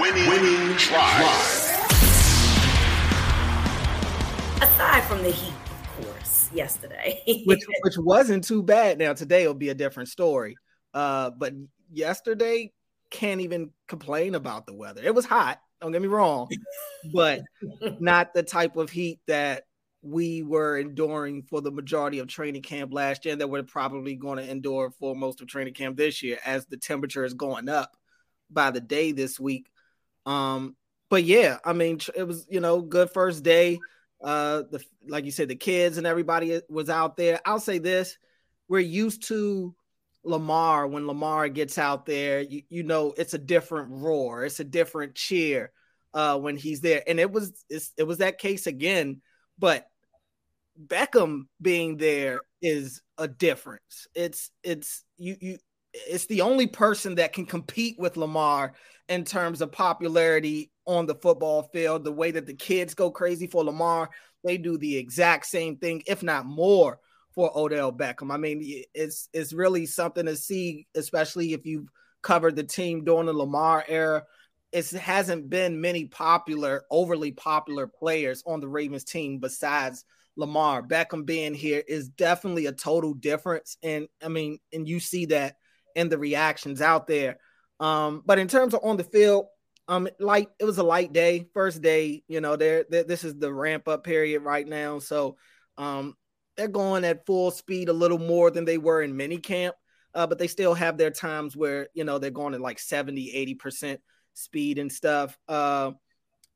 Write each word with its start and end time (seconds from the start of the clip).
Winning, 0.00 0.28
winning 0.28 0.76
drive. 0.76 1.24
Aside 4.62 5.02
from 5.04 5.22
the 5.24 5.30
heat, 5.30 5.54
of 5.70 6.04
course, 6.04 6.48
yesterday, 6.52 7.20
which 7.46 7.64
which 7.82 7.98
wasn't 7.98 8.44
too 8.44 8.62
bad. 8.62 8.98
Now 8.98 9.14
today 9.14 9.46
will 9.46 9.54
be 9.54 9.70
a 9.70 9.74
different 9.74 10.08
story. 10.08 10.56
Uh, 10.94 11.30
but 11.30 11.52
yesterday 11.90 12.72
can't 13.10 13.40
even 13.40 13.70
complain 13.88 14.36
about 14.36 14.66
the 14.66 14.74
weather. 14.74 15.02
It 15.02 15.16
was 15.16 15.24
hot. 15.24 15.60
Don't 15.80 15.90
get 15.90 16.02
me 16.02 16.08
wrong, 16.08 16.48
but 17.12 17.42
not 17.98 18.34
the 18.34 18.44
type 18.44 18.76
of 18.76 18.90
heat 18.90 19.18
that 19.26 19.64
we 20.02 20.42
were 20.42 20.78
enduring 20.78 21.42
for 21.42 21.60
the 21.60 21.72
majority 21.72 22.20
of 22.20 22.28
training 22.28 22.62
camp 22.62 22.92
last 22.92 23.24
year 23.24 23.34
that 23.34 23.50
we're 23.50 23.64
probably 23.64 24.14
going 24.14 24.38
to 24.38 24.48
endure 24.48 24.92
for 25.00 25.16
most 25.16 25.40
of 25.40 25.48
training 25.48 25.74
camp 25.74 25.96
this 25.96 26.22
year 26.22 26.38
as 26.44 26.66
the 26.66 26.76
temperature 26.76 27.24
is 27.24 27.34
going 27.34 27.68
up 27.68 27.96
by 28.50 28.70
the 28.70 28.80
day 28.80 29.10
this 29.10 29.40
week. 29.40 29.66
Um, 30.28 30.76
but 31.10 31.24
yeah, 31.24 31.58
I 31.64 31.72
mean, 31.72 32.00
it 32.14 32.24
was, 32.24 32.46
you 32.48 32.60
know, 32.60 32.80
good 32.80 33.10
first 33.10 33.42
day. 33.42 33.78
Uh, 34.22 34.62
the, 34.70 34.82
like 35.06 35.24
you 35.24 35.30
said, 35.30 35.48
the 35.48 35.56
kids 35.56 35.96
and 35.96 36.06
everybody 36.06 36.60
was 36.68 36.90
out 36.90 37.16
there. 37.16 37.40
I'll 37.44 37.60
say 37.60 37.78
this, 37.78 38.16
we're 38.68 38.80
used 38.80 39.28
to 39.28 39.74
Lamar 40.24 40.86
when 40.86 41.06
Lamar 41.06 41.48
gets 41.48 41.78
out 41.78 42.04
there, 42.04 42.40
you, 42.40 42.62
you 42.68 42.82
know, 42.82 43.14
it's 43.16 43.34
a 43.34 43.38
different 43.38 43.90
roar. 43.90 44.44
It's 44.44 44.60
a 44.60 44.64
different 44.64 45.14
cheer 45.14 45.72
uh, 46.12 46.38
when 46.38 46.56
he's 46.56 46.80
there. 46.80 47.02
And 47.06 47.18
it 47.20 47.30
was, 47.30 47.52
it 47.70 48.04
was 48.04 48.18
that 48.18 48.38
case 48.38 48.66
again 48.66 49.22
but 49.58 49.86
Beckham 50.80 51.46
being 51.60 51.96
there 51.96 52.40
is 52.62 53.02
a 53.16 53.26
difference. 53.26 54.06
It's 54.14 54.50
it's 54.62 55.04
you 55.16 55.36
you 55.40 55.58
it's 56.08 56.26
the 56.26 56.42
only 56.42 56.66
person 56.66 57.16
that 57.16 57.32
can 57.32 57.46
compete 57.46 57.98
with 57.98 58.16
Lamar 58.16 58.74
in 59.08 59.24
terms 59.24 59.60
of 59.60 59.72
popularity 59.72 60.70
on 60.86 61.06
the 61.06 61.14
football 61.14 61.62
field. 61.72 62.04
The 62.04 62.12
way 62.12 62.30
that 62.30 62.46
the 62.46 62.54
kids 62.54 62.94
go 62.94 63.10
crazy 63.10 63.46
for 63.46 63.64
Lamar, 63.64 64.10
they 64.44 64.58
do 64.58 64.78
the 64.78 64.96
exact 64.96 65.46
same 65.46 65.76
thing, 65.76 66.02
if 66.06 66.22
not 66.22 66.46
more, 66.46 67.00
for 67.34 67.50
Odell 67.56 67.92
Beckham. 67.92 68.32
I 68.32 68.36
mean, 68.36 68.60
it's 68.94 69.28
it's 69.32 69.52
really 69.52 69.86
something 69.86 70.26
to 70.26 70.36
see, 70.36 70.86
especially 70.94 71.52
if 71.52 71.66
you've 71.66 71.88
covered 72.22 72.56
the 72.56 72.64
team 72.64 73.04
during 73.04 73.26
the 73.26 73.32
Lamar 73.32 73.84
era 73.88 74.24
it 74.72 74.90
hasn't 74.90 75.48
been 75.48 75.80
many 75.80 76.04
popular, 76.04 76.84
overly 76.90 77.32
popular 77.32 77.86
players 77.86 78.42
on 78.46 78.60
the 78.60 78.68
Ravens 78.68 79.04
team 79.04 79.38
besides 79.38 80.04
Lamar. 80.36 80.82
Beckham 80.82 81.24
being 81.24 81.54
here 81.54 81.82
is 81.88 82.08
definitely 82.08 82.66
a 82.66 82.72
total 82.72 83.14
difference. 83.14 83.78
And 83.82 84.08
I 84.22 84.28
mean, 84.28 84.58
and 84.72 84.86
you 84.86 85.00
see 85.00 85.26
that 85.26 85.56
in 85.98 86.08
the 86.08 86.16
reactions 86.16 86.80
out 86.80 87.08
there. 87.08 87.38
Um, 87.80 88.22
but 88.24 88.38
in 88.38 88.48
terms 88.48 88.72
of 88.72 88.80
on 88.84 88.96
the 88.96 89.04
field, 89.04 89.46
um, 89.88 90.08
light 90.20 90.48
it 90.60 90.64
was 90.64 90.78
a 90.78 90.82
light 90.82 91.12
day, 91.12 91.48
first 91.52 91.82
day, 91.82 92.22
you 92.28 92.40
know, 92.40 92.56
they're 92.56 92.84
this 92.88 93.24
is 93.24 93.34
the 93.34 93.52
ramp 93.52 93.88
up 93.88 94.04
period 94.04 94.42
right 94.42 94.66
now. 94.66 95.00
So 95.00 95.36
um 95.76 96.14
they're 96.56 96.68
going 96.68 97.04
at 97.04 97.24
full 97.24 97.50
speed 97.50 97.88
a 97.88 97.92
little 97.92 98.18
more 98.18 98.50
than 98.50 98.64
they 98.64 98.78
were 98.78 99.02
in 99.02 99.16
mini 99.16 99.38
camp. 99.38 99.74
Uh, 100.14 100.26
but 100.26 100.38
they 100.38 100.46
still 100.46 100.74
have 100.74 100.96
their 100.98 101.10
times 101.10 101.56
where 101.56 101.88
you 101.94 102.04
know 102.04 102.18
they're 102.18 102.30
going 102.30 102.54
at 102.54 102.60
like 102.60 102.78
70 102.78 103.32
80 103.32 103.54
percent 103.54 104.00
speed 104.34 104.78
and 104.78 104.92
stuff. 104.92 105.36
Uh, 105.48 105.92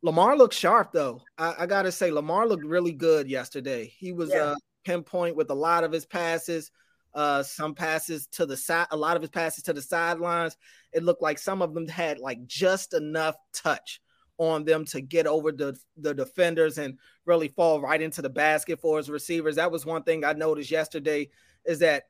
Lamar 0.03 0.37
looked 0.37 0.55
sharp 0.55 0.93
though. 0.93 1.23
I, 1.39 1.55
I, 1.61 1.67
gotta 1.67 1.93
say, 1.93 2.11
Lamar 2.11 2.47
looked 2.47 2.65
really 2.65 2.93
good 2.93 3.29
yesterday. 3.29 3.93
He 3.98 4.13
was 4.13 4.31
yeah. 4.31 4.45
uh, 4.45 4.55
pinpoint 4.85 5.37
with 5.37 5.51
a 5.51 5.55
lot 5.55 5.85
of 5.85 5.93
his 5.93 6.07
passes. 6.07 6.70
Uh, 7.14 7.42
some 7.42 7.74
passes 7.74 8.27
to 8.28 8.46
the 8.46 8.56
side, 8.56 8.86
a 8.91 8.96
lot 8.96 9.16
of 9.16 9.22
his 9.22 9.30
passes 9.30 9.62
to 9.64 9.72
the 9.72 9.82
sidelines. 9.82 10.56
It 10.92 11.02
looked 11.02 11.22
like 11.22 11.38
some 11.38 11.60
of 11.60 11.74
them 11.74 11.86
had 11.86 12.18
like 12.18 12.46
just 12.46 12.94
enough 12.94 13.36
touch 13.52 14.00
on 14.38 14.64
them 14.64 14.84
to 14.86 15.00
get 15.00 15.27
over 15.27 15.52
the 15.52 15.78
the 15.98 16.14
defenders 16.14 16.78
and 16.78 16.98
really 17.27 17.48
fall 17.48 17.80
right 17.80 18.00
into 18.00 18.22
the 18.22 18.30
basket 18.30 18.80
for 18.80 18.96
his 18.96 19.10
receivers. 19.10 19.56
That 19.56 19.70
was 19.70 19.84
one 19.84 20.02
thing 20.02 20.24
I 20.24 20.33
noticed 20.33 20.70
yesterday 20.70 21.28
is 21.64 21.80
that 21.80 22.05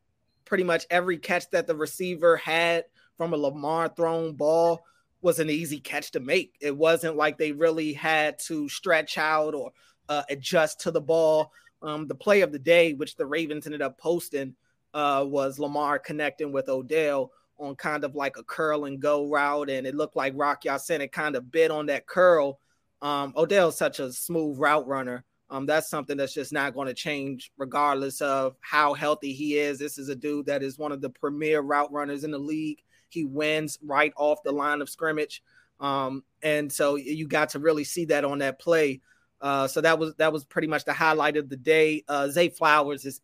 pretty 0.45 0.65
much 0.65 0.87
every 0.91 1.19
catch 1.19 1.51
that 1.51 1.67
the 1.67 1.77
receiver 1.77 2.37
had 2.37 2.85
from 3.17 3.33
a 3.33 3.37
Lamar 3.37 3.89
thrown 3.89 4.35
ball 4.35 4.85
was 5.21 5.39
an 5.39 5.51
easy 5.51 5.79
catch 5.79 6.11
to 6.13 6.21
make. 6.21 6.57
It 6.61 6.77
wasn't 6.77 7.17
like 7.17 7.39
they 7.39 7.53
really 7.53 7.93
had 7.93 8.39
to 8.47 8.69
stretch 8.69 9.19
out 9.19 9.55
or 9.55 9.73
uh, 10.09 10.23
adjust 10.29 10.81
to 10.81 10.91
the 10.91 11.01
ball. 11.01 11.53
Um, 11.81 12.07
the 12.07 12.15
play 12.15 12.43
of 12.43 12.53
the 12.53 12.59
day, 12.59 12.95
which 12.95 13.17
the 13.17 13.27
Ravens 13.27 13.67
ended 13.67 13.83
up 13.83 13.99
posting, 13.99 14.55
uh, 14.95 15.25
was 15.27 15.59
Lamar 15.59 15.99
connecting 15.99 16.53
with 16.53 16.69
Odell 16.69 17.33
on 17.59 17.77
kind 17.77 18.05
of 18.05 18.15
like 18.15 18.37
a 18.37 18.43
curl 18.43 18.87
and 18.87 19.01
go 19.01 19.29
route, 19.29 19.71
and 19.71 19.87
it 19.87 19.95
looked 19.95 20.17
like 20.17 20.33
Rock 20.37 20.65
Ya-Sin 20.65 21.01
it 21.01 21.13
kind 21.13 21.37
of 21.37 21.51
bit 21.51 21.71
on 21.71 21.87
that 21.87 22.07
curl. 22.07 22.59
Um, 23.01 23.33
Odell's 23.37 23.77
such 23.77 24.01
a 24.01 24.13
smooth 24.13 24.59
route 24.59 24.87
runner. 24.87 25.25
Um, 25.51 25.67
that's 25.67 25.91
something 25.91 26.17
that's 26.17 26.33
just 26.33 26.53
not 26.53 26.73
going 26.73 26.89
to 26.89 26.95
change 26.95 27.53
regardless 27.59 28.23
of 28.23 28.57
how 28.61 28.95
healthy 28.95 29.35
he 29.35 29.59
is. 29.59 29.79
This 29.79 29.99
is 29.99 30.09
a 30.09 30.17
dude 30.17 30.47
that 30.47 30.63
is 30.63 30.79
one 30.79 30.93
of 30.93 31.03
the 31.03 31.11
premier 31.11 31.61
route 31.61 31.93
runners 31.93 32.25
in 32.25 32.31
the 32.31 32.39
league. 32.39 32.83
He 33.11 33.25
wins 33.25 33.79
right 33.85 34.15
off 34.17 34.43
the 34.43 34.53
line 34.53 34.81
of 34.81 34.89
scrimmage. 34.89 35.43
Um, 35.79 36.25
and 36.43 36.73
so 36.73 36.97
you 36.97 37.29
got 37.29 37.51
to 37.51 37.59
really 37.59 37.85
see 37.85 38.07
that 38.07 38.25
on 38.25 38.39
that 38.39 38.61
play. 38.61 39.03
Uh, 39.43 39.67
so 39.67 39.83
that 39.83 39.99
was 39.99 40.15
that 40.15 40.33
was 40.33 40.45
pretty 40.45 40.69
much 40.69 40.85
the 40.85 40.93
highlight 40.95 41.37
of 41.37 41.51
the 41.51 41.57
day. 41.57 42.03
Uh, 42.09 42.29
Zay 42.29 42.49
Flowers 42.49 43.05
is 43.05 43.21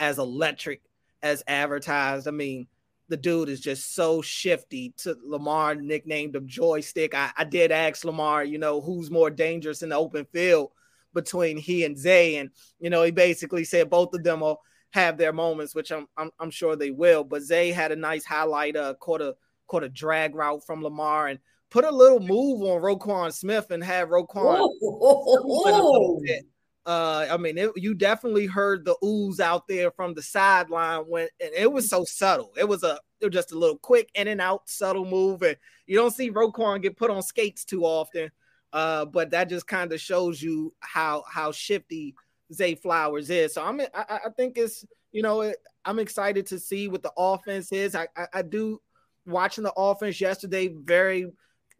as 0.00 0.18
electric 0.18 0.82
as 1.22 1.42
advertised. 1.46 2.28
I 2.28 2.32
mean, 2.32 2.66
the 3.08 3.16
dude 3.16 3.48
is 3.48 3.60
just 3.60 3.94
so 3.94 4.22
shifty. 4.22 4.94
To 4.98 5.16
Lamar 5.24 5.74
nicknamed 5.74 6.36
him 6.36 6.46
joystick. 6.46 7.14
I, 7.14 7.30
I 7.36 7.44
did 7.44 7.72
ask 7.72 8.04
Lamar, 8.04 8.44
you 8.44 8.58
know, 8.58 8.80
who's 8.80 9.10
more 9.10 9.30
dangerous 9.30 9.82
in 9.82 9.88
the 9.90 9.96
open 9.96 10.26
field 10.32 10.70
between 11.14 11.56
he 11.56 11.84
and 11.84 11.96
Zay, 11.96 12.36
and 12.36 12.50
you 12.78 12.90
know, 12.90 13.02
he 13.02 13.10
basically 13.10 13.64
said 13.64 13.90
both 13.90 14.14
of 14.14 14.22
them 14.22 14.40
will 14.40 14.60
have 14.90 15.16
their 15.16 15.32
moments, 15.32 15.74
which 15.74 15.90
I'm 15.90 16.06
I'm, 16.16 16.30
I'm 16.38 16.50
sure 16.50 16.76
they 16.76 16.90
will. 16.90 17.24
But 17.24 17.42
Zay 17.42 17.70
had 17.72 17.92
a 17.92 17.96
nice 17.96 18.24
highlight, 18.24 18.76
uh, 18.76 18.94
caught 19.00 19.22
a 19.22 19.34
caught 19.66 19.84
a 19.84 19.88
drag 19.88 20.34
route 20.34 20.64
from 20.64 20.82
Lamar 20.82 21.28
and 21.28 21.38
put 21.70 21.84
a 21.84 21.90
little 21.90 22.20
move 22.20 22.62
on 22.62 22.82
Roquan 22.82 23.32
Smith 23.32 23.70
and 23.70 23.82
had 23.82 24.08
Roquan. 24.08 24.68
Uh, 26.88 27.26
I 27.30 27.36
mean, 27.36 27.58
it, 27.58 27.70
you 27.76 27.92
definitely 27.92 28.46
heard 28.46 28.86
the 28.86 28.96
ooze 29.04 29.40
out 29.40 29.68
there 29.68 29.90
from 29.90 30.14
the 30.14 30.22
sideline 30.22 31.02
when, 31.02 31.28
and 31.38 31.50
it 31.54 31.70
was 31.70 31.90
so 31.90 32.02
subtle. 32.04 32.54
It 32.56 32.66
was 32.66 32.82
a, 32.82 32.98
it 33.20 33.26
was 33.26 33.34
just 33.34 33.52
a 33.52 33.58
little 33.58 33.76
quick 33.76 34.10
in 34.14 34.26
and 34.26 34.40
out, 34.40 34.70
subtle 34.70 35.04
move, 35.04 35.42
and 35.42 35.54
you 35.86 35.98
don't 35.98 36.14
see 36.14 36.30
Roquan 36.30 36.80
get 36.80 36.96
put 36.96 37.10
on 37.10 37.22
skates 37.22 37.66
too 37.66 37.84
often. 37.84 38.30
Uh, 38.72 39.04
but 39.04 39.30
that 39.32 39.50
just 39.50 39.66
kind 39.66 39.92
of 39.92 40.00
shows 40.00 40.40
you 40.40 40.72
how 40.80 41.24
how 41.30 41.52
shifty 41.52 42.14
Zay 42.54 42.74
Flowers 42.74 43.28
is. 43.28 43.52
So 43.52 43.62
I'm 43.62 43.82
I, 43.82 44.20
I 44.24 44.30
think 44.34 44.56
it's 44.56 44.86
you 45.12 45.20
know 45.20 45.52
I'm 45.84 45.98
excited 45.98 46.46
to 46.46 46.58
see 46.58 46.88
what 46.88 47.02
the 47.02 47.12
offense 47.18 47.70
is. 47.70 47.94
I 47.94 48.08
I, 48.16 48.26
I 48.32 48.40
do 48.42 48.80
watching 49.26 49.64
the 49.64 49.74
offense 49.76 50.22
yesterday. 50.22 50.68
Very 50.68 51.30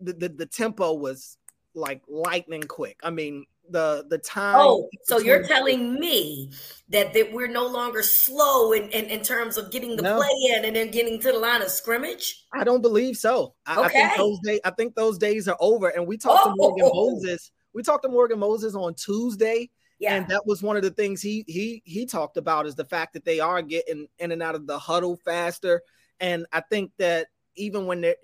the, 0.01 0.13
the, 0.13 0.29
the 0.29 0.47
tempo 0.47 0.93
was 0.93 1.39
like 1.75 2.03
lightning 2.09 2.65
quick. 2.65 3.01
I 3.03 3.09
mean 3.09 3.47
the 3.71 4.07
the 4.09 4.19
time. 4.19 4.57
Oh, 4.59 4.89
so 5.05 5.19
you're 5.19 5.43
telling 5.43 5.95
me 5.95 6.51
that 6.89 7.15
that 7.15 7.33
we're 7.33 7.49
no 7.49 7.67
longer 7.67 8.03
slow 8.03 8.73
in, 8.73 8.85
in, 8.91 9.07
in 9.07 9.23
terms 9.23 9.57
of 9.57 9.71
getting 9.71 9.97
the 9.97 10.03
no. 10.03 10.17
play 10.17 10.55
in 10.55 10.65
and 10.65 10.77
then 10.77 10.91
getting 10.91 11.21
to 11.21 11.33
the 11.33 11.39
line 11.39 11.63
of 11.63 11.71
scrimmage? 11.71 12.47
I 12.53 12.65
don't 12.65 12.83
believe 12.83 13.17
so. 13.17 13.55
I, 13.67 13.85
okay. 13.87 14.03
I 14.03 14.09
think 14.09 14.17
those 14.17 14.39
days 14.45 14.61
I 14.65 14.71
think 14.71 14.95
those 14.95 15.19
days 15.19 15.49
are 15.49 15.57
over. 15.61 15.89
And 15.89 16.07
we 16.07 16.17
talked 16.17 16.47
oh. 16.47 16.51
to 16.51 16.55
Morgan 16.57 16.91
oh. 16.93 17.13
Moses. 17.13 17.51
We 17.75 17.83
talked 17.83 18.03
to 18.05 18.09
Morgan 18.09 18.39
Moses 18.39 18.75
on 18.75 18.95
Tuesday 18.95 19.71
yeah. 19.99 20.15
And 20.15 20.29
that 20.29 20.47
was 20.47 20.63
one 20.63 20.77
of 20.77 20.83
the 20.83 20.91
things 20.91 21.21
he 21.21 21.45
he 21.49 21.83
he 21.85 22.07
talked 22.07 22.37
about 22.37 22.67
is 22.67 22.75
the 22.75 22.85
fact 22.85 23.15
that 23.15 23.25
they 23.25 23.41
are 23.41 23.63
getting 23.63 24.07
in 24.19 24.33
and 24.33 24.43
out 24.43 24.55
of 24.55 24.67
the 24.67 24.79
huddle 24.79 25.17
faster. 25.17 25.83
And 26.21 26.47
I 26.53 26.61
think 26.61 26.93
that 26.99 27.29
even 27.57 27.87
when 27.87 28.01
they're 28.01 28.17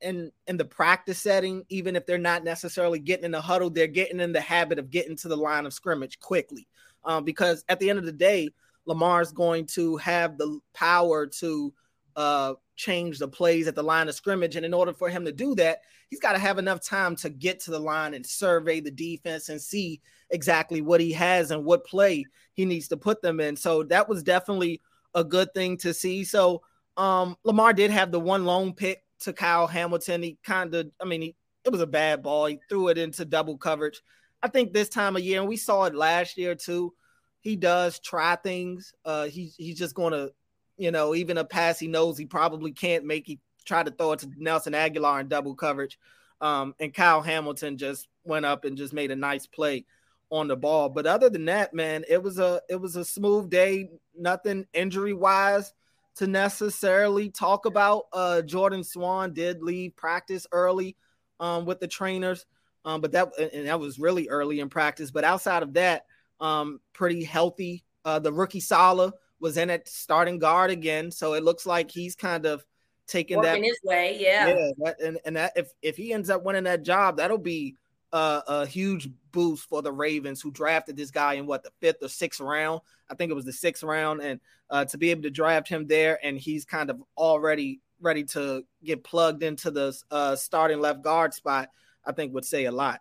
in 0.00 0.30
in 0.46 0.56
the 0.56 0.64
practice 0.64 1.18
setting, 1.18 1.64
even 1.68 1.96
if 1.96 2.06
they're 2.06 2.18
not 2.18 2.44
necessarily 2.44 2.98
getting 2.98 3.24
in 3.24 3.30
the 3.32 3.40
huddle, 3.40 3.70
they're 3.70 3.86
getting 3.86 4.20
in 4.20 4.32
the 4.32 4.40
habit 4.40 4.78
of 4.78 4.90
getting 4.90 5.16
to 5.16 5.28
the 5.28 5.36
line 5.36 5.66
of 5.66 5.72
scrimmage 5.72 6.18
quickly. 6.20 6.66
Um, 7.04 7.24
because 7.24 7.64
at 7.68 7.78
the 7.80 7.90
end 7.90 7.98
of 7.98 8.04
the 8.04 8.12
day, 8.12 8.50
Lamar's 8.86 9.32
going 9.32 9.66
to 9.66 9.96
have 9.98 10.38
the 10.38 10.60
power 10.74 11.26
to 11.26 11.72
uh, 12.16 12.54
change 12.76 13.18
the 13.18 13.28
plays 13.28 13.68
at 13.68 13.74
the 13.74 13.82
line 13.82 14.08
of 14.08 14.14
scrimmage. 14.14 14.56
And 14.56 14.66
in 14.66 14.74
order 14.74 14.92
for 14.92 15.08
him 15.08 15.24
to 15.24 15.32
do 15.32 15.54
that, 15.56 15.82
he's 16.08 16.20
got 16.20 16.32
to 16.32 16.38
have 16.38 16.58
enough 16.58 16.82
time 16.82 17.14
to 17.16 17.30
get 17.30 17.60
to 17.60 17.70
the 17.70 17.78
line 17.78 18.14
and 18.14 18.26
survey 18.26 18.80
the 18.80 18.90
defense 18.90 19.48
and 19.48 19.60
see 19.60 20.00
exactly 20.30 20.80
what 20.80 21.00
he 21.00 21.12
has 21.12 21.50
and 21.50 21.64
what 21.64 21.86
play 21.86 22.24
he 22.54 22.64
needs 22.64 22.88
to 22.88 22.96
put 22.96 23.22
them 23.22 23.40
in. 23.40 23.56
So 23.56 23.84
that 23.84 24.08
was 24.08 24.22
definitely 24.22 24.80
a 25.14 25.22
good 25.22 25.52
thing 25.54 25.76
to 25.78 25.94
see. 25.94 26.24
So 26.24 26.62
um, 26.96 27.36
Lamar 27.44 27.72
did 27.72 27.90
have 27.90 28.10
the 28.10 28.20
one 28.20 28.44
lone 28.44 28.72
pick 28.72 29.02
to 29.20 29.32
Kyle 29.32 29.66
Hamilton. 29.66 30.22
He 30.22 30.38
kind 30.44 30.74
of, 30.74 30.90
I 31.00 31.04
mean, 31.04 31.22
he, 31.22 31.36
it 31.64 31.72
was 31.72 31.80
a 31.80 31.86
bad 31.86 32.22
ball. 32.22 32.46
He 32.46 32.60
threw 32.68 32.88
it 32.88 32.98
into 32.98 33.24
double 33.24 33.58
coverage. 33.58 34.00
I 34.42 34.48
think 34.48 34.72
this 34.72 34.88
time 34.88 35.16
of 35.16 35.22
year, 35.22 35.40
and 35.40 35.48
we 35.48 35.56
saw 35.56 35.84
it 35.84 35.94
last 35.94 36.36
year 36.36 36.54
too. 36.54 36.94
He 37.40 37.56
does 37.56 37.98
try 37.98 38.36
things. 38.36 38.92
Uh, 39.04 39.26
he's 39.26 39.54
he's 39.56 39.78
just 39.78 39.94
going 39.94 40.12
to, 40.12 40.32
you 40.76 40.90
know, 40.90 41.14
even 41.14 41.38
a 41.38 41.44
pass 41.44 41.78
he 41.78 41.88
knows 41.88 42.18
he 42.18 42.26
probably 42.26 42.72
can't 42.72 43.04
make. 43.04 43.26
He 43.26 43.40
try 43.64 43.82
to 43.82 43.90
throw 43.90 44.12
it 44.12 44.20
to 44.20 44.30
Nelson 44.36 44.72
Agholor 44.72 45.20
in 45.20 45.28
double 45.28 45.54
coverage. 45.54 45.98
Um, 46.40 46.74
and 46.78 46.94
Kyle 46.94 47.20
Hamilton 47.20 47.78
just 47.78 48.08
went 48.24 48.46
up 48.46 48.64
and 48.64 48.76
just 48.76 48.92
made 48.92 49.10
a 49.10 49.16
nice 49.16 49.46
play 49.46 49.84
on 50.30 50.48
the 50.48 50.56
ball. 50.56 50.88
But 50.88 51.06
other 51.06 51.28
than 51.28 51.46
that, 51.46 51.74
man, 51.74 52.04
it 52.08 52.22
was 52.22 52.38
a 52.38 52.60
it 52.68 52.76
was 52.76 52.96
a 52.96 53.04
smooth 53.04 53.50
day. 53.50 53.90
Nothing 54.16 54.66
injury 54.72 55.12
wise 55.14 55.72
to 56.18 56.26
necessarily 56.26 57.30
talk 57.30 57.64
about. 57.64 58.04
Uh, 58.12 58.42
Jordan 58.42 58.84
Swan 58.84 59.32
did 59.32 59.62
leave 59.62 59.96
practice 59.96 60.46
early 60.52 60.96
um, 61.40 61.64
with 61.64 61.80
the 61.80 61.88
trainers, 61.88 62.44
um, 62.84 63.00
but 63.00 63.12
that 63.12 63.30
and 63.38 63.66
that 63.66 63.80
was 63.80 63.98
really 63.98 64.28
early 64.28 64.60
in 64.60 64.68
practice. 64.68 65.10
But 65.10 65.24
outside 65.24 65.62
of 65.62 65.74
that, 65.74 66.06
um, 66.40 66.80
pretty 66.92 67.24
healthy. 67.24 67.84
Uh, 68.04 68.18
the 68.18 68.32
rookie 68.32 68.60
Sala 68.60 69.12
was 69.40 69.56
in 69.56 69.70
at 69.70 69.88
starting 69.88 70.38
guard 70.38 70.70
again, 70.70 71.10
so 71.10 71.34
it 71.34 71.44
looks 71.44 71.66
like 71.66 71.90
he's 71.90 72.16
kind 72.16 72.46
of 72.46 72.64
taking 73.06 73.38
Working 73.38 73.62
that 73.62 73.68
his 73.68 73.80
way. 73.84 74.16
Yeah, 74.18 74.48
yeah. 74.48 74.70
That, 74.78 75.00
and 75.00 75.18
and 75.24 75.36
that 75.36 75.52
if 75.54 75.70
if 75.82 75.96
he 75.96 76.12
ends 76.12 76.30
up 76.30 76.44
winning 76.44 76.64
that 76.64 76.82
job, 76.82 77.18
that'll 77.18 77.38
be 77.38 77.76
a, 78.12 78.42
a 78.46 78.66
huge 78.66 79.08
boost 79.32 79.68
for 79.68 79.82
the 79.82 79.92
Ravens, 79.92 80.40
who 80.40 80.50
drafted 80.50 80.96
this 80.96 81.10
guy 81.10 81.34
in 81.34 81.46
what 81.46 81.62
the 81.62 81.70
fifth 81.80 82.02
or 82.02 82.08
sixth 82.08 82.40
round. 82.40 82.80
I 83.10 83.14
think 83.14 83.30
it 83.30 83.34
was 83.34 83.44
the 83.44 83.52
sixth 83.52 83.82
round, 83.82 84.20
and 84.20 84.40
uh, 84.70 84.84
to 84.86 84.98
be 84.98 85.10
able 85.10 85.22
to 85.22 85.30
draft 85.30 85.68
him 85.68 85.86
there, 85.86 86.18
and 86.22 86.38
he's 86.38 86.64
kind 86.64 86.90
of 86.90 87.02
already 87.16 87.80
ready 88.00 88.22
to 88.22 88.64
get 88.84 89.02
plugged 89.02 89.42
into 89.42 89.70
the 89.70 89.96
uh, 90.10 90.36
starting 90.36 90.80
left 90.80 91.02
guard 91.02 91.34
spot, 91.34 91.68
I 92.04 92.12
think 92.12 92.32
would 92.32 92.44
say 92.44 92.66
a 92.66 92.72
lot. 92.72 93.00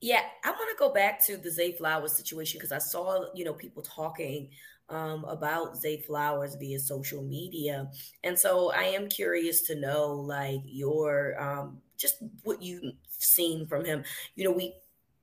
Yeah, 0.00 0.20
I 0.44 0.50
want 0.50 0.70
to 0.70 0.76
go 0.78 0.92
back 0.92 1.24
to 1.26 1.36
the 1.36 1.50
Zay 1.50 1.72
Flowers 1.72 2.12
situation 2.12 2.58
because 2.58 2.72
I 2.72 2.78
saw, 2.78 3.26
you 3.34 3.44
know, 3.44 3.54
people 3.54 3.82
talking 3.82 4.50
um, 4.90 5.24
about 5.24 5.78
Zay 5.78 6.00
Flowers 6.02 6.56
via 6.56 6.78
social 6.78 7.22
media. 7.22 7.88
And 8.22 8.38
so 8.38 8.70
I 8.72 8.84
am 8.84 9.08
curious 9.08 9.62
to 9.62 9.74
know, 9.74 10.12
like, 10.12 10.60
your 10.66 11.40
um, 11.42 11.80
just 11.96 12.16
what 12.42 12.62
you've 12.62 12.94
seen 13.08 13.66
from 13.66 13.84
him. 13.84 14.04
You 14.34 14.44
know, 14.44 14.52
we 14.52 14.74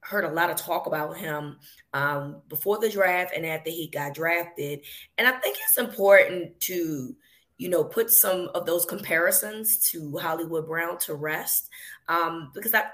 heard 0.02 0.26
a 0.26 0.32
lot 0.32 0.50
of 0.50 0.56
talk 0.58 0.88
about 0.88 1.18
him 1.18 1.58
um, 1.94 2.42
before 2.50 2.80
the 2.80 2.90
draft 2.90 3.34
and 3.36 3.46
after 3.46 3.70
he 3.70 3.88
got 3.88 4.14
drafted. 4.14 4.82
And 5.18 5.28
I 5.28 5.32
think 5.32 5.58
it's 5.68 5.78
important 5.78 6.60
to, 6.62 7.16
you 7.58 7.70
know, 7.70 7.84
put 7.84 8.10
some 8.10 8.50
of 8.56 8.66
those 8.66 8.86
comparisons 8.86 9.78
to 9.92 10.18
Hollywood 10.18 10.66
Brown 10.66 10.98
to 11.00 11.14
rest 11.14 11.70
um, 12.08 12.52
because 12.54 12.74
I, 12.74 12.86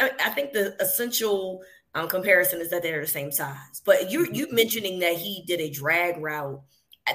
I, 0.00 0.10
I 0.24 0.30
think 0.30 0.52
the 0.52 0.80
essential 0.82 1.62
um, 1.94 2.08
comparison 2.08 2.60
is 2.60 2.70
that 2.70 2.82
they're 2.82 3.00
the 3.00 3.06
same 3.06 3.32
size. 3.32 3.80
But 3.84 4.10
you 4.10 4.26
you 4.32 4.46
mm-hmm. 4.46 4.56
mentioning 4.56 4.98
that 5.00 5.14
he 5.14 5.44
did 5.46 5.60
a 5.60 5.70
drag 5.70 6.18
route 6.18 6.60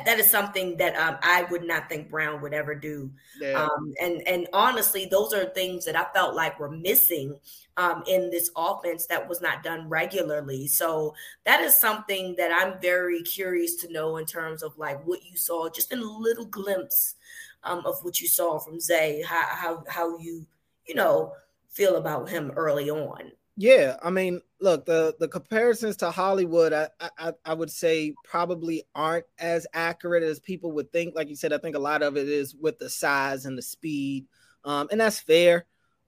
that 0.06 0.20
is 0.20 0.30
something 0.30 0.78
that 0.78 0.96
um, 0.96 1.18
I 1.22 1.44
would 1.52 1.64
not 1.64 1.90
think 1.90 2.10
Brown 2.10 2.42
would 2.42 2.54
ever 2.54 2.74
do. 2.76 3.12
Yeah. 3.40 3.64
Um, 3.64 3.94
and 4.02 4.26
and 4.28 4.48
honestly, 4.54 5.06
those 5.06 5.34
are 5.34 5.46
things 5.46 5.86
that 5.86 5.96
I 5.96 6.06
felt 6.14 6.36
like 6.36 6.60
were 6.60 6.72
missing 6.72 7.38
um, 7.78 8.04
in 8.08 8.30
this 8.30 8.50
offense 8.56 9.06
that 9.08 9.28
was 9.28 9.42
not 9.42 9.64
done 9.64 9.90
regularly. 9.90 10.68
So 10.68 11.14
that 11.46 11.62
is 11.62 11.76
something 11.76 12.36
that 12.38 12.52
I'm 12.52 12.80
very 12.82 13.22
curious 13.22 13.76
to 13.76 13.92
know 13.92 14.18
in 14.18 14.26
terms 14.26 14.64
of 14.64 14.78
like 14.78 15.06
what 15.06 15.26
you 15.26 15.36
saw, 15.36 15.70
just 15.70 15.92
in 15.92 16.00
a 16.00 16.04
little 16.04 16.46
glimpse 16.46 17.16
um, 17.64 17.86
of 17.86 18.04
what 18.04 18.22
you 18.22 18.28
saw 18.28 18.60
from 18.60 18.80
Zay, 18.80 19.22
how 19.22 19.46
how 19.48 19.84
how 19.88 20.18
you 20.20 20.46
you 20.88 20.96
know 20.96 21.34
feel 21.70 21.98
about 21.98 22.30
him 22.30 22.52
early 22.56 22.90
on. 22.90 23.32
Yeah, 23.57 23.98
I 24.01 24.09
mean, 24.09 24.42
look, 24.62 24.86
the 24.86 25.15
the 25.19 25.27
comparisons 25.27 25.98
to 25.98 26.09
Hollywood, 26.09 26.74
I, 26.74 26.88
I 27.18 27.33
I 27.45 27.53
would 27.53 27.69
say 27.69 28.15
probably 28.24 28.83
aren't 28.95 29.25
as 29.39 29.68
accurate 29.74 30.24
as 30.24 30.39
people 30.39 30.71
would 30.74 30.92
think. 30.92 31.15
Like 31.15 31.30
you 31.30 31.36
said, 31.36 31.53
I 31.53 31.57
think 31.57 31.75
a 31.75 31.80
lot 31.80 32.01
of 32.01 32.15
it 32.18 32.27
is 32.30 32.56
with 32.56 32.80
the 32.80 32.89
size 32.89 33.45
and 33.45 33.57
the 33.57 33.62
speed, 33.62 34.25
um, 34.63 34.88
and 34.92 35.01
that's 35.01 35.19
fair. 35.19 35.65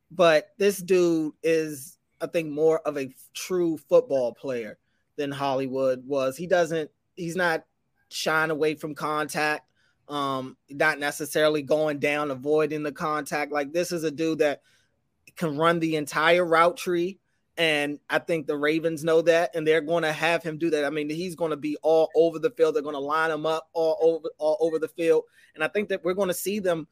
But 0.10 0.50
this 0.58 0.78
dude 0.78 1.34
is, 1.44 1.98
I 2.22 2.28
think, 2.28 2.50
more 2.50 2.80
of 2.82 2.98
a 2.98 3.14
true 3.34 3.78
football 3.78 4.34
player 4.34 4.78
than 5.18 5.32
Hollywood 5.32 6.06
was. 6.08 6.38
He 6.38 6.48
doesn't, 6.48 6.92
he's 7.16 7.36
not 7.36 7.66
shying 8.10 8.52
away 8.52 8.76
from 8.76 8.94
contact, 8.96 9.68
um, 10.08 10.56
not 10.70 11.00
necessarily 11.00 11.64
going 11.64 11.98
down, 12.00 12.30
avoiding 12.32 12.84
the 12.84 12.92
contact. 12.92 13.52
Like 13.52 13.74
this 13.74 13.92
is 13.92 14.04
a 14.04 14.12
dude 14.12 14.40
that 14.40 14.62
can 15.36 15.58
run 15.58 15.80
the 15.80 15.96
entire 15.96 16.46
route 16.46 16.78
tree 16.78 17.20
and 17.58 18.00
I 18.10 18.20
think 18.20 18.48
the 18.48 18.58
Ravens 18.58 19.04
know 19.04 19.22
that, 19.22 19.56
and 19.56 19.68
they're 19.68 19.82
going 19.82 20.04
to 20.04 20.12
have 20.12 20.44
him 20.44 20.58
do 20.58 20.70
that. 20.72 20.86
I 20.86 20.90
mean, 20.90 21.10
he's 21.10 21.36
going 21.36 21.52
to 21.52 21.58
be 21.58 21.78
all 21.84 22.10
over 22.16 22.40
the 22.40 22.50
field. 22.52 22.76
They're 22.76 22.82
going 22.82 22.96
to 22.96 23.00
line 23.00 23.32
him 23.32 23.46
up 23.46 23.70
all 23.74 23.98
over, 24.02 24.30
all 24.38 24.58
over 24.60 24.80
the 24.80 24.88
field, 24.88 25.24
and 25.56 25.64
I 25.64 25.68
think 25.68 25.90
that 25.90 26.04
we're 26.04 26.14
going 26.14 26.30
to 26.30 26.34
see 26.34 26.60
them 26.60 26.88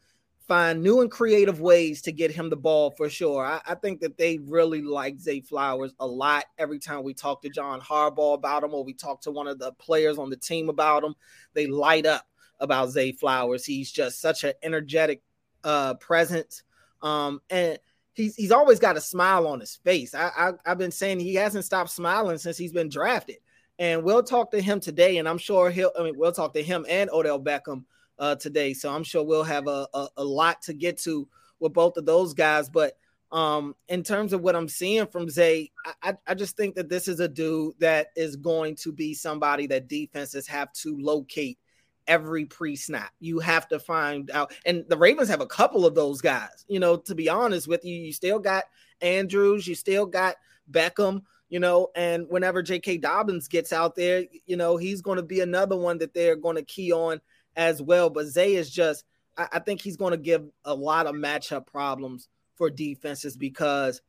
find 0.48 0.84
new 0.84 1.00
and 1.00 1.10
creative 1.10 1.62
ways 1.62 2.02
to 2.02 2.12
get 2.12 2.30
him 2.30 2.50
the 2.50 2.58
ball 2.58 2.92
for 2.92 3.10
sure. 3.10 3.46
I, 3.46 3.62
I, 3.66 3.76
think 3.76 4.02
that 4.02 4.18
they 4.18 4.38
really 4.40 4.82
like 4.82 5.18
Zay 5.18 5.40
Flowers 5.40 5.94
a 6.00 6.06
lot. 6.06 6.44
Every 6.58 6.80
time 6.80 7.04
we 7.04 7.14
talk 7.14 7.42
to 7.44 7.50
John 7.50 7.80
Harbaugh 7.80 8.34
about 8.34 8.64
him, 8.64 8.74
or 8.74 8.84
we 8.84 8.94
talk 8.94 9.22
to 9.22 9.32
one 9.32 9.48
of 9.48 9.60
the 9.60 9.72
players 9.74 10.18
on 10.18 10.30
the 10.30 10.36
team 10.36 10.68
about 10.68 11.04
him, 11.06 11.16
they 11.54 11.68
light 11.68 12.06
up 12.06 12.26
about 12.60 12.90
Zay 12.90 13.12
Flowers. 13.12 13.66
He's 13.66 13.92
just 13.92 14.20
such 14.20 14.44
an 14.44 14.54
energetic 14.62 15.22
uh, 15.64 15.94
presence, 15.96 16.64
um, 17.02 17.42
and 17.50 17.80
he's 18.14 18.36
he's 18.36 18.52
always 18.52 18.80
got 18.80 18.98
a 18.98 19.02
smile 19.02 19.48
on 19.48 19.60
his 19.60 19.76
face. 19.78 20.14
I, 20.14 20.32
I 20.38 20.52
I've 20.66 20.78
been 20.78 20.92
saying 20.92 21.20
he 21.20 21.36
hasn't 21.36 21.66
stopped 21.66 21.90
smiling 21.90 22.38
since 22.38 22.58
he's 22.58 22.74
been 22.74 22.90
drafted. 22.90 23.38
And 23.80 24.04
we'll 24.04 24.22
talk 24.22 24.52
to 24.52 24.62
him 24.62 24.80
today, 24.80 25.18
and 25.18 25.28
I'm 25.28 25.40
sure 25.40 25.72
he'll. 25.72 25.92
I 25.98 26.04
mean, 26.04 26.18
we'll 26.18 26.32
talk 26.32 26.54
to 26.54 26.62
him 26.62 26.86
and 26.88 27.10
Odell 27.10 27.40
Beckham 27.40 27.86
uh, 28.20 28.36
today. 28.36 28.74
So 28.74 28.94
I'm 28.94 29.04
sure 29.04 29.24
we'll 29.24 29.44
have 29.44 29.68
a, 29.68 29.88
a, 29.94 30.08
a 30.18 30.24
lot 30.24 30.62
to 30.64 30.74
get 30.74 30.98
to 31.00 31.28
with 31.60 31.74
both 31.74 31.98
of 31.98 32.06
those 32.06 32.34
guys. 32.34 32.70
But 32.70 32.94
um, 33.32 33.76
in 33.88 34.04
terms 34.04 34.34
of 34.34 34.42
what 34.42 34.56
I'm 34.56 34.68
seeing 34.68 35.08
from 35.08 35.30
Zay, 35.30 35.72
I, 36.04 36.16
I 36.28 36.36
just 36.36 36.58
think 36.58 36.76
that 36.76 36.90
this 36.90 37.08
is 37.08 37.20
a 37.20 37.28
dude 37.28 37.74
that 37.80 38.08
is 38.16 38.36
going 38.36 38.76
to 38.78 38.92
be 38.92 39.14
somebody 39.14 39.68
that 39.68 39.88
defenses 39.88 40.48
have 40.48 40.72
to 40.74 40.98
locate 41.00 41.58
every 42.08 42.46
pre-snap. 42.46 43.12
You 43.20 43.40
have 43.40 43.68
to 43.70 43.80
find 43.80 44.30
out, 44.32 44.54
and 44.66 44.86
the 44.88 44.98
Ravens 44.98 45.30
have 45.30 45.42
a 45.42 45.48
couple 45.48 45.86
of 45.86 45.96
those 45.96 46.22
guys. 46.22 46.66
You 46.68 46.80
know, 46.80 46.98
to 46.98 47.16
be 47.16 47.30
honest 47.30 47.68
with 47.68 47.86
you, 47.86 47.96
you 47.96 48.14
still 48.14 48.40
got 48.40 48.66
Andrews, 49.02 49.68
you 49.68 49.76
still 49.76 50.06
got 50.06 50.36
Beckham. 50.70 51.24
You 51.50 51.60
know, 51.60 51.90
and 51.98 52.28
whenever 52.30 52.62
J.K. 52.62 53.00
Dobbins 53.00 53.50
gets 53.50 53.74
out 53.74 53.96
there, 53.96 54.24
you 54.46 54.56
know 54.56 54.78
he's 54.78 55.02
going 55.02 55.18
to 55.18 55.24
be 55.24 55.42
another 55.42 55.76
one 55.76 55.98
that 55.98 56.14
they're 56.14 56.38
going 56.38 56.56
to 56.56 56.64
key 56.64 56.94
on 56.94 57.20
as 57.58 57.82
well. 57.82 58.10
But 58.10 58.28
Zay 58.28 58.56
is 58.56 58.70
just, 58.70 59.04
I, 59.38 59.48
I 59.54 59.60
think 59.60 59.82
he's 59.82 59.98
going 59.98 60.12
to 60.12 60.18
give 60.18 60.46
a 60.64 60.74
lot 60.74 61.08
of 61.08 61.16
matchup 61.16 61.68
problems 61.68 62.30
for 62.56 62.70
defenses 62.70 63.36
because 63.36 64.02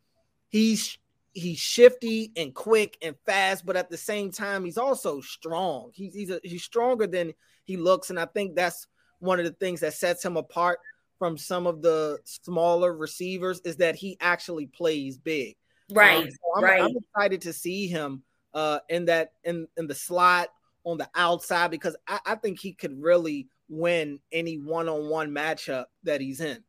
he's 0.51 0.99
he's 1.33 1.59
shifty 1.59 2.31
and 2.37 2.55
quick 2.55 2.99
and 3.03 3.17
fast, 3.25 3.65
but 3.65 3.77
at 3.77 3.91
the 3.91 3.97
same 3.97 4.31
time, 4.31 4.65
he's 4.65 4.79
also 4.79 5.21
strong. 5.21 5.91
He's 5.95 6.15
he's, 6.15 6.31
a, 6.31 6.41
he's 6.43 6.63
stronger 6.63 7.07
than 7.07 7.33
he 7.65 7.77
looks, 7.77 8.11
and 8.11 8.19
I 8.19 8.27
think 8.27 8.55
that's 8.55 8.87
one 9.19 9.39
of 9.39 9.45
the 9.45 9.53
things 9.53 9.81
that 9.81 9.95
sets 9.95 10.25
him 10.25 10.37
apart 10.37 10.81
from 11.19 11.39
some 11.39 11.67
of 11.67 11.83
the 11.83 12.19
smaller 12.25 12.93
receivers 12.95 13.61
is 13.65 13.77
that 13.77 13.95
he 13.95 14.17
actually 14.21 14.67
plays 14.67 15.17
big. 15.19 15.57
Right. 15.93 16.25
Um, 16.25 16.31
so 16.31 16.57
I'm, 16.57 16.65
right. 16.65 16.83
I'm 16.83 16.97
excited 16.97 17.43
to 17.43 17.53
see 17.53 17.87
him 17.87 18.23
uh, 18.55 18.81
in 18.89 19.05
that 19.05 19.33
in 19.45 19.69
in 19.77 19.87
the 19.87 19.95
slot 19.95 20.49
on 20.85 20.99
the 20.99 21.09
outside 21.15 21.71
because 21.71 21.97
I, 22.09 22.19
I 22.27 22.35
think 22.35 22.59
he 22.59 22.73
could 22.73 23.01
really 23.01 23.49
win 23.69 24.19
any 24.33 24.59
one-on-one 24.59 25.31
matchup 25.31 25.87
that 26.03 26.21
he's 26.21 26.41
in. 26.41 26.63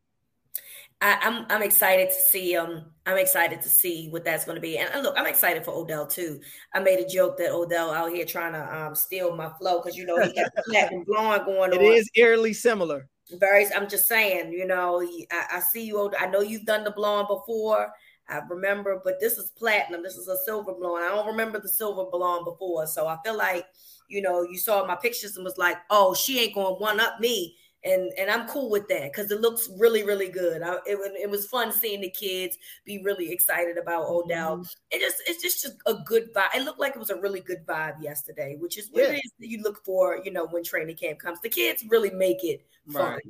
I, 1.04 1.20
am 1.22 1.40
I'm, 1.40 1.46
I'm 1.50 1.62
excited 1.64 2.10
to 2.10 2.16
see 2.16 2.56
um 2.56 2.86
I'm 3.06 3.18
excited 3.18 3.62
to 3.62 3.70
see 3.70 4.08
what 4.10 4.24
that's 4.24 4.46
going 4.46 4.56
to 4.56 4.62
be. 4.62 4.78
And 4.78 5.04
look, 5.04 5.16
I'm 5.18 5.28
excited 5.28 5.66
for 5.66 5.72
Odell 5.72 6.08
too. 6.08 6.40
I 6.74 6.80
made 6.80 7.00
a 7.00 7.08
joke 7.08 7.38
that 7.38 7.52
Odell 7.52 7.92
out 7.92 8.14
here 8.14 8.26
trying 8.26 8.54
to 8.54 8.76
um 8.76 8.96
steal 8.96 9.36
my 9.36 9.52
flow 9.60 9.82
because 9.82 9.98
you 9.98 10.06
know 10.06 10.22
he 10.24 10.34
got 10.34 10.50
the 10.56 11.04
blonde 11.06 11.44
going 11.46 11.74
it 11.74 11.80
on. 11.80 11.84
It 11.84 11.98
is 11.98 12.10
eerily 12.16 12.54
similar. 12.54 13.10
Very. 13.34 13.66
I'm 13.76 13.90
just 13.90 14.08
saying, 14.08 14.54
you 14.54 14.66
know, 14.66 15.06
I, 15.30 15.58
I 15.58 15.60
see 15.60 15.86
you. 15.86 16.12
I 16.18 16.28
know 16.28 16.40
you've 16.40 16.66
done 16.66 16.86
the 16.86 16.92
blonde 16.92 17.28
before. 17.28 17.92
I 18.30 18.40
remember, 18.50 19.02
but 19.04 19.20
this 19.20 19.34
is 19.34 19.52
platinum. 19.58 20.04
This 20.04 20.16
is 20.16 20.30
a 20.30 20.38
silver 20.46 20.74
blonde. 20.74 21.04
I 21.04 21.10
don't 21.10 21.28
remember 21.28 21.60
the 21.60 21.68
silver 21.68 22.06
blonde 22.10 22.46
before, 22.46 22.88
so 22.88 23.08
I 23.08 23.18
feel 23.26 23.38
like 23.38 23.66
you 24.08 24.22
know 24.22 24.44
you 24.44 24.58
saw 24.58 24.86
my 24.86 24.96
pictures 24.96 25.36
and 25.36 25.44
was 25.44 25.58
like, 25.58 25.78
oh, 25.90 26.14
she 26.14 26.40
ain't 26.40 26.56
going 26.56 26.76
one 26.76 27.02
up 27.02 27.20
me 27.20 27.58
and 27.84 28.12
and 28.18 28.30
I'm 28.30 28.48
cool 28.48 28.70
with 28.70 28.88
that 28.88 29.12
because 29.12 29.32
it 29.32 29.42
looks 29.42 29.70
really 29.78 30.04
really 30.04 30.30
good. 30.30 30.62
I, 30.62 30.76
it, 30.86 30.98
it 31.22 31.30
was 31.30 31.48
fun 31.48 31.72
seeing 31.72 32.02
the 32.02 32.10
kids 32.10 32.58
be 32.86 33.02
really 33.04 33.32
excited 33.32 33.78
about 33.78 34.06
Odell. 34.06 34.58
Mm-hmm. 34.58 34.68
It 34.92 35.00
just 35.02 35.18
it's 35.28 35.42
just 35.42 35.76
a 35.86 35.94
good 36.06 36.34
vibe. 36.34 36.56
It 36.56 36.64
looked 36.64 36.80
like 36.80 36.96
it 36.96 37.00
was 37.00 37.10
a 37.10 37.20
really 37.20 37.42
good 37.42 37.66
vibe 37.66 38.02
yesterday, 38.02 38.56
which 38.60 38.78
is 38.78 38.90
what 38.92 39.04
yeah. 39.04 39.12
it 39.12 39.22
is 39.26 39.32
that 39.40 39.50
you 39.50 39.62
look 39.62 39.84
for. 39.84 40.20
You 40.24 40.32
know 40.32 40.48
when 40.48 40.64
training 40.64 40.96
camp 40.96 41.20
comes, 41.20 41.40
the 41.42 41.50
kids 41.50 41.84
really 41.90 42.12
make 42.12 42.44
it 42.44 42.66
fun. 42.92 43.14
Right. 43.14 43.24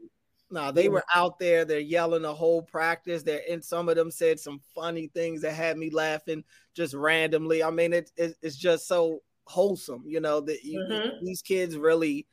No, 0.53 0.71
they 0.71 0.87
were 0.87 1.03
out 1.15 1.39
there. 1.39 1.65
They're 1.65 1.79
yelling 1.79 2.21
the 2.21 2.33
whole 2.33 2.61
practice. 2.61 3.23
They're 3.23 3.41
and 3.49 3.63
some 3.63 3.89
of 3.89 3.95
them 3.95 4.11
said 4.11 4.39
some 4.39 4.61
funny 4.75 5.07
things 5.07 5.41
that 5.41 5.53
had 5.53 5.79
me 5.79 5.89
laughing 5.89 6.43
just 6.75 6.93
randomly. 6.93 7.63
I 7.63 7.71
mean, 7.71 7.91
it, 7.91 8.11
it 8.17 8.35
it's 8.43 8.55
just 8.55 8.87
so 8.87 9.23
wholesome, 9.45 10.03
you 10.05 10.19
know. 10.19 10.41
That 10.41 10.63
mm-hmm. 10.63 11.25
these 11.25 11.41
kids 11.41 11.75
really, 11.75 12.27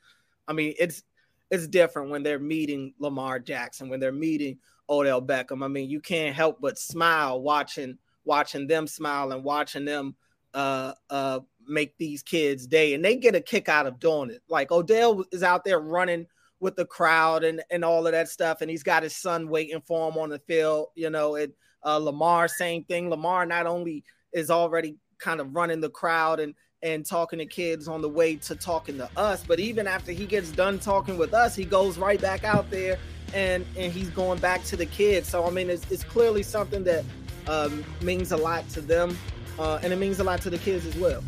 I 0.47 0.53
mean, 0.53 0.75
it's 0.79 1.03
it's 1.50 1.66
different 1.66 2.11
when 2.11 2.23
they're 2.23 2.38
meeting 2.38 2.95
Lamar 2.99 3.38
Jackson, 3.38 3.88
when 3.88 4.00
they're 4.00 4.12
meeting 4.12 4.59
Odell 4.88 5.23
Beckham. 5.23 5.64
I 5.64 5.69
mean, 5.69 5.90
you 5.90 6.00
can't 6.00 6.35
help 6.35 6.59
but 6.61 6.78
smile 6.78 7.40
watching 7.40 7.99
watching 8.25 8.66
them 8.66 8.87
smile 8.87 9.33
and 9.33 9.42
watching 9.42 9.85
them 9.85 10.14
uh 10.54 10.92
uh 11.09 11.40
make 11.66 11.97
these 11.99 12.23
kids 12.23 12.66
day 12.66 12.95
and 12.95 13.04
they 13.04 13.16
get 13.16 13.35
a 13.35 13.40
kick 13.40 13.69
out 13.69 13.87
of 13.87 13.99
doing 13.99 14.30
it. 14.30 14.42
Like 14.49 14.73
Odell 14.73 15.25
is 15.33 15.42
out 15.42 15.64
there 15.64 15.80
running 15.80 16.26
with 16.59 16.76
the 16.76 16.85
crowd 16.85 17.45
and 17.45 17.62
and 17.71 17.85
all 17.85 18.07
of 18.07 18.12
that 18.12 18.28
stuff 18.28 18.61
and 18.61 18.71
he's 18.71 18.83
got 18.83 19.02
his 19.02 19.16
son 19.16 19.49
waiting 19.49 19.80
for 19.87 20.11
him 20.11 20.19
on 20.19 20.28
the 20.28 20.40
field, 20.40 20.88
you 20.95 21.11
know, 21.11 21.37
it 21.37 21.52
uh 21.85 21.97
Lamar 21.97 22.49
same 22.49 22.85
thing. 22.85 23.09
Lamar 23.09 23.47
not 23.47 23.66
only 23.66 24.04
is 24.33 24.50
already 24.50 24.97
kind 25.19 25.40
of 25.40 25.54
running 25.54 25.80
the 25.80 25.90
crowd 25.90 26.40
and 26.40 26.54
and 26.83 27.05
talking 27.05 27.39
to 27.39 27.47
kids 27.47 27.89
on 27.89 28.01
the 28.01 28.09
way 28.09 28.37
to 28.37 28.55
talking 28.55 28.97
to 28.99 29.11
us. 29.17 29.45
But 29.45 29.61
even 29.61 29.87
after 29.87 30.13
he 30.13 30.27
gets 30.27 30.51
done 30.51 30.79
talking 30.79 31.19
with 31.19 31.35
us, 31.35 31.55
he 31.55 31.65
goes 31.65 31.99
right 31.99 32.21
back 32.21 32.45
out 32.45 32.71
there 32.71 32.99
and 33.35 33.65
and 33.77 33.93
he's 33.93 34.11
going 34.11 34.39
back 34.39 34.65
to 34.65 34.77
the 34.77 34.87
kids. 34.87 35.29
So 35.29 35.47
I 35.47 35.51
mean, 35.51 35.71
it's, 35.71 35.91
it's 35.91 36.05
clearly 36.05 36.43
something 36.43 36.85
that 36.85 37.05
um, 37.47 37.85
means 38.01 38.33
a 38.33 38.37
lot 38.37 38.69
to 38.71 38.81
them, 38.81 39.17
uh, 39.59 39.81
and 39.83 39.93
it 39.93 39.97
means 39.97 40.21
a 40.21 40.25
lot 40.25 40.41
to 40.43 40.51
the 40.51 40.59
kids 40.59 40.87
as 40.87 40.97
well. 40.97 41.23